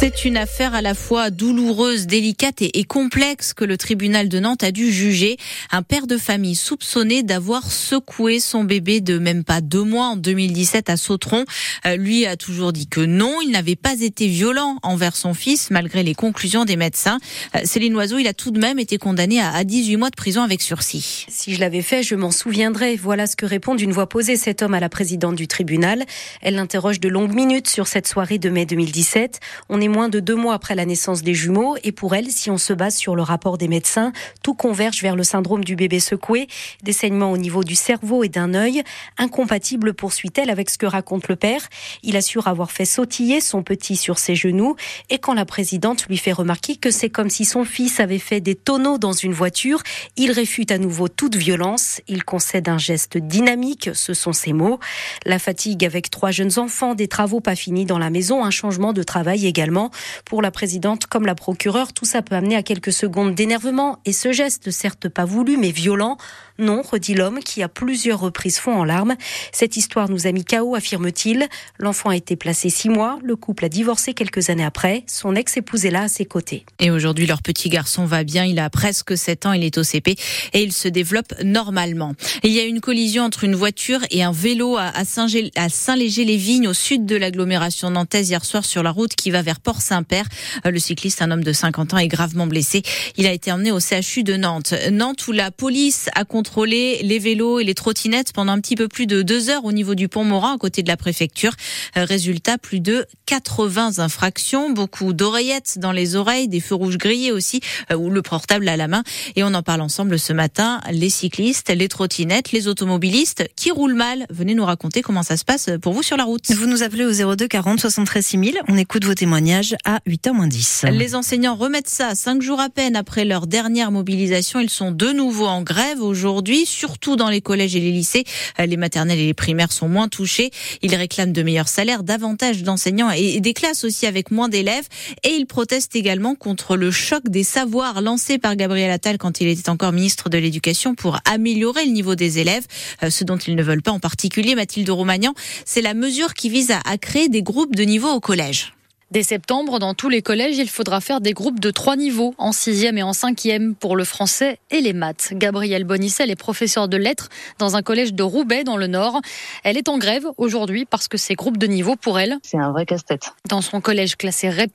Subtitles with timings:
[0.00, 4.62] C'est une affaire à la fois douloureuse, délicate et, complexe que le tribunal de Nantes
[4.62, 5.38] a dû juger.
[5.72, 10.16] Un père de famille soupçonné d'avoir secoué son bébé de même pas deux mois en
[10.16, 11.44] 2017 à Sautron.
[11.84, 15.68] Euh, lui a toujours dit que non, il n'avait pas été violent envers son fils
[15.72, 17.18] malgré les conclusions des médecins.
[17.56, 20.42] Euh, Céline Oiseau, il a tout de même été condamné à 18 mois de prison
[20.42, 21.26] avec sursis.
[21.28, 22.94] Si je l'avais fait, je m'en souviendrai.
[22.94, 26.04] Voilà ce que répond d'une voix posée cet homme à la présidente du tribunal.
[26.40, 29.40] Elle l'interroge de longues minutes sur cette soirée de mai 2017.
[29.68, 32.50] On est moins de deux mois après la naissance des jumeaux et pour elle, si
[32.50, 34.12] on se base sur le rapport des médecins,
[34.42, 36.48] tout converge vers le syndrome du bébé secoué,
[36.82, 38.82] des saignements au niveau du cerveau et d'un œil,
[39.16, 41.62] incompatible poursuit-elle avec ce que raconte le père.
[42.02, 44.76] Il assure avoir fait sautiller son petit sur ses genoux
[45.10, 48.40] et quand la présidente lui fait remarquer que c'est comme si son fils avait fait
[48.40, 49.82] des tonneaux dans une voiture,
[50.16, 52.00] il réfute à nouveau toute violence.
[52.08, 54.78] Il concède un geste dynamique, ce sont ses mots.
[55.24, 58.92] La fatigue avec trois jeunes enfants, des travaux pas finis dans la maison, un changement
[58.92, 59.77] de travail également
[60.24, 64.12] pour la présidente comme la procureure, tout ça peut amener à quelques secondes d'énervement et
[64.12, 66.18] ce geste, certes pas voulu mais violent,
[66.58, 69.14] non, redit l'homme qui à plusieurs reprises fond en larmes.
[69.52, 71.46] Cette histoire nous a mis KO, affirme-t-il.
[71.78, 73.20] L'enfant a été placé six mois.
[73.22, 75.04] Le couple a divorcé quelques années après.
[75.06, 76.66] Son ex-épouse est là à ses côtés.
[76.80, 78.44] Et aujourd'hui, leur petit garçon va bien.
[78.44, 79.52] Il a presque 7 ans.
[79.52, 80.16] Il est au CP
[80.52, 82.14] et il se développe normalement.
[82.42, 87.06] il y a une collision entre une voiture et un vélo à Saint-Léger-les-Vignes, au sud
[87.06, 90.24] de l'agglomération nantaise hier soir sur la route qui va vers Port-Saint-Père.
[90.64, 92.80] Euh, le cycliste, un homme de 50 ans, est gravement blessé.
[93.18, 94.72] Il a été emmené au CHU de Nantes.
[94.90, 98.88] Nantes où la police a contrôler les vélos et les trottinettes pendant un petit peu
[98.88, 101.52] plus de deux heures au niveau du pont Morin à côté de la préfecture.
[101.98, 107.30] Euh, résultat, plus de 80 infractions, beaucoup d'oreillettes dans les oreilles, des feux rouges grillés
[107.30, 107.60] aussi,
[107.92, 109.02] euh, ou le portable à la main.
[109.36, 110.80] Et on en parle ensemble ce matin.
[110.90, 114.24] Les cyclistes, les trottinettes, les automobilistes qui roulent mal.
[114.30, 116.50] Venez nous raconter comment ça se passe pour vous sur la route.
[116.52, 118.60] Vous nous appelez au 02 40 73 6000.
[118.66, 120.84] On écoute vos témoignages à 8h 10.
[120.92, 124.60] Les enseignants remettent ça cinq jours à peine après leur dernière mobilisation.
[124.60, 128.24] Ils sont de nouveau en grève aujourd'hui surtout dans les collèges et les lycées.
[128.58, 130.50] Les maternelles et les primaires sont moins touchés.
[130.82, 134.86] Ils réclament de meilleurs salaires, davantage d'enseignants et des classes aussi avec moins d'élèves.
[135.24, 139.48] Et ils protestent également contre le choc des savoirs lancé par Gabriel Attal quand il
[139.48, 142.66] était encore ministre de l'Éducation pour améliorer le niveau des élèves.
[143.02, 146.48] Euh, ce dont ils ne veulent pas en particulier, Mathilde Romagnan, c'est la mesure qui
[146.48, 148.72] vise à créer des groupes de niveau au collège.
[149.10, 152.52] Dès septembre, dans tous les collèges, il faudra faire des groupes de trois niveaux, en
[152.52, 155.30] sixième et en cinquième, pour le français et les maths.
[155.32, 159.22] Gabrielle Bonicel est professeure de lettres dans un collège de Roubaix, dans le Nord.
[159.64, 162.70] Elle est en grève aujourd'hui parce que ces groupes de niveau, pour elle, c'est un
[162.70, 163.32] vrai casse-tête.
[163.48, 164.72] Dans son collège classé REP+,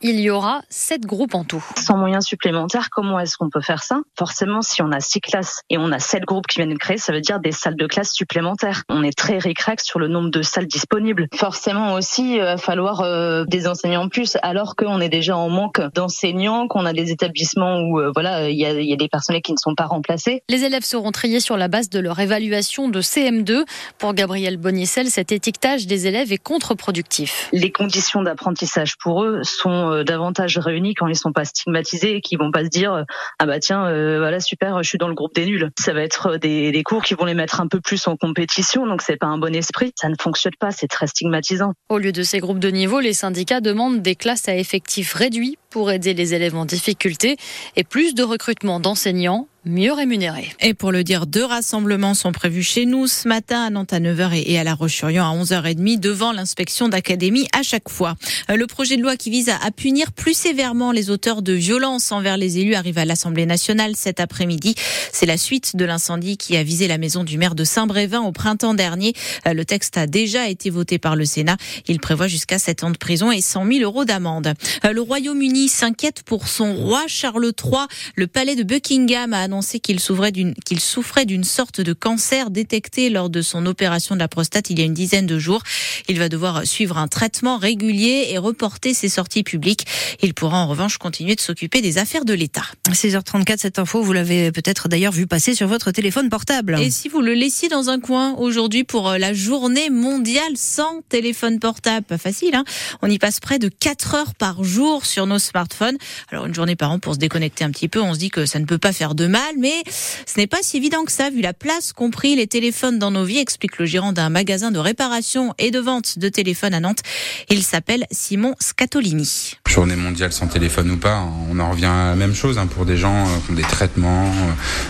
[0.00, 1.64] il y aura sept groupes en tout.
[1.76, 3.98] Sans moyens supplémentaires, comment est-ce qu'on peut faire ça?
[4.16, 6.98] Forcément, si on a six classes et on a sept groupes qui viennent de créer,
[6.98, 8.84] ça veut dire des salles de classe supplémentaires.
[8.88, 11.26] On est très récrac sur le nombre de salles disponibles.
[11.34, 15.48] Forcément aussi, il va falloir euh, des enseignants en plus, alors qu'on est déjà en
[15.48, 19.08] manque d'enseignants, qu'on a des établissements où euh, voilà il y a, y a, des
[19.08, 20.42] personnels qui ne sont pas remplacés.
[20.48, 23.64] Les élèves seront triés sur la base de leur évaluation de CM2.
[23.98, 27.48] Pour Gabriel Bonissel, cet étiquetage des élèves est contre-productif.
[27.52, 32.20] Les conditions d'apprentissage pour eux sont euh, davantage réunies quand ils sont pas stigmatisés et
[32.20, 33.04] qu'ils vont pas se dire
[33.38, 35.70] ah bah tiens euh, voilà super je suis dans le groupe des nuls.
[35.78, 38.86] Ça va être des, des cours qui vont les mettre un peu plus en compétition
[38.86, 39.92] donc c'est pas un bon esprit.
[39.96, 41.72] Ça ne fonctionne pas, c'est très stigmatisant.
[41.88, 45.56] Au lieu de ces groupes de niveau, les syndicats demandent des classes à effectifs réduits
[45.70, 47.36] pour aider les élèves en difficulté
[47.76, 50.48] et plus de recrutement d'enseignants mieux rémunérés.
[50.60, 54.00] Et pour le dire, deux rassemblements sont prévus chez nous ce matin à Nantes à
[54.00, 58.16] 9h et à La Roche-sur-Yon à 11h30 devant l'inspection d'académie à chaque fois.
[58.50, 62.10] Euh, le projet de loi qui vise à punir plus sévèrement les auteurs de violences
[62.10, 64.74] envers les élus arrive à l'Assemblée nationale cet après-midi.
[65.12, 68.32] C'est la suite de l'incendie qui a visé la maison du maire de Saint-Brévin au
[68.32, 69.12] printemps dernier.
[69.46, 71.56] Euh, le texte a déjà été voté par le Sénat.
[71.86, 74.54] Il prévoit jusqu'à 7 ans de prison et 100 000 euros d'amende.
[74.84, 77.86] Euh, le Royaume-Uni s'inquiète pour son roi Charles III.
[78.16, 82.50] Le palais de Buckingham a annoncé qu'il souffrait d'une qu'il souffrait d'une sorte de cancer
[82.50, 85.62] détecté lors de son opération de la prostate il y a une dizaine de jours.
[86.08, 89.86] Il va devoir suivre un traitement régulier et reporter ses sorties publiques.
[90.22, 92.64] Il pourra en revanche continuer de s'occuper des affaires de l'État.
[92.88, 96.78] 6h34, cette info, vous l'avez peut-être d'ailleurs vu passer sur votre téléphone portable.
[96.80, 101.02] Et si vous le laissiez dans un coin aujourd'hui pour euh, la journée mondiale sans
[101.08, 102.64] téléphone portable, pas facile, hein
[103.02, 105.96] On y passe près de 4 heures par jour sur nos smartphone.
[106.30, 108.46] Alors une journée par an pour se déconnecter un petit peu, on se dit que
[108.46, 109.82] ça ne peut pas faire de mal, mais
[110.26, 113.24] ce n'est pas si évident que ça, vu la place compris les téléphones dans nos
[113.24, 117.02] vies, explique le gérant d'un magasin de réparation et de vente de téléphones à Nantes.
[117.48, 119.54] Il s'appelle Simon Scatolini.
[119.72, 122.84] Journée mondiale sans téléphone ou pas, on en revient à la même chose hein, pour
[122.84, 124.30] des gens qui ont des traitements,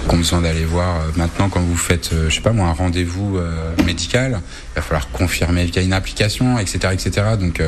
[0.08, 1.02] qui ont besoin d'aller voir.
[1.16, 3.38] Maintenant, quand vous faites, je sais pas moi, un rendez-vous
[3.86, 4.40] médical,
[4.72, 7.22] il va falloir confirmer qu'il y a une application, etc., etc.
[7.38, 7.62] Donc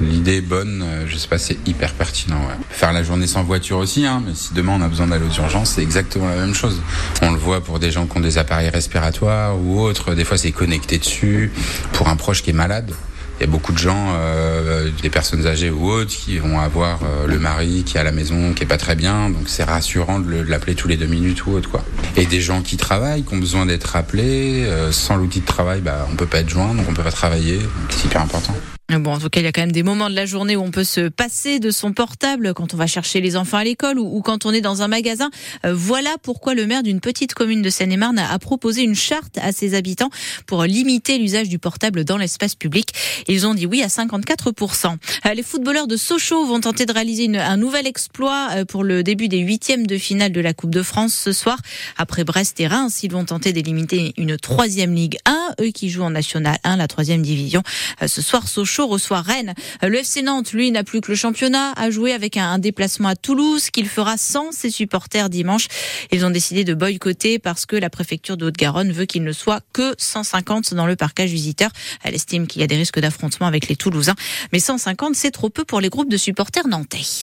[0.00, 0.84] l'idée est bonne.
[1.08, 2.40] je sais pas, c'est hyper pertinent.
[2.70, 5.40] Faire la journée sans voiture aussi, hein, mais si demain on a besoin d'aller aux
[5.40, 6.80] urgences, c'est exactement la même chose.
[7.22, 10.14] On le voit pour des gens qui ont des appareils respiratoires ou autres.
[10.14, 11.50] Des fois, c'est connecté dessus.
[11.92, 12.92] Pour un proche qui est malade,
[13.40, 17.00] il y a beaucoup de gens, euh, des personnes âgées ou autres, qui vont avoir
[17.02, 19.64] euh, le mari qui est à la maison, qui est pas très bien, donc c'est
[19.64, 21.82] rassurant de l'appeler tous les deux minutes ou autre quoi.
[22.16, 25.80] Et des gens qui travaillent, qui ont besoin d'être rappelés, euh, sans l'outil de travail,
[25.80, 28.54] bah on peut pas être joint, donc on peut pas travailler, c'est hyper important.
[28.98, 30.62] Bon, en tout cas, il y a quand même des moments de la journée où
[30.62, 34.00] on peut se passer de son portable quand on va chercher les enfants à l'école
[34.00, 35.30] ou, quand on est dans un magasin.
[35.64, 39.52] Euh, voilà pourquoi le maire d'une petite commune de Seine-et-Marne a, proposé une charte à
[39.52, 40.10] ses habitants
[40.46, 42.88] pour limiter l'usage du portable dans l'espace public.
[43.28, 44.96] Ils ont dit oui à 54%.
[45.26, 49.04] Euh, les footballeurs de Sochaux vont tenter de réaliser un nouvel exploit euh, pour le
[49.04, 51.58] début des huitièmes de finale de la Coupe de France ce soir.
[51.96, 56.02] Après Brest et Reims, ils vont tenter d'éliminer une troisième Ligue 1, eux qui jouent
[56.02, 57.62] en National 1, la troisième division.
[58.04, 59.54] Ce soir, Sochaux reçoit Rennes.
[59.82, 63.16] Le FC Nantes, lui, n'a plus que le championnat à jouer avec un, déplacement à
[63.16, 65.66] Toulouse qu'il fera sans ses supporters dimanche.
[66.12, 69.60] Ils ont décidé de boycotter parce que la préfecture de Haute-Garonne veut qu'il ne soit
[69.72, 71.70] que 150 dans le parcage visiteur.
[72.04, 74.16] Elle estime qu'il y a des risques d'affrontement avec les Toulousains.
[74.52, 76.98] Mais 150, c'est trop peu pour les groupes de supporters nantais.